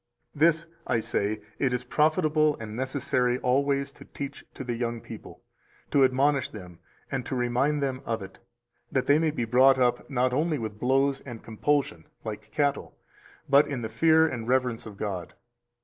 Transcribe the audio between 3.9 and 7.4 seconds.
to teach to the young people, to admonish them and to